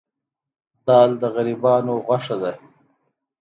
[0.87, 2.53] دال د غریبانو غوښه ده.